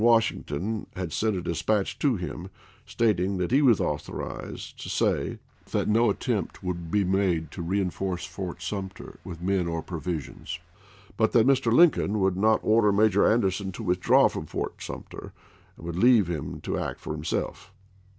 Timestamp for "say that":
4.89-5.87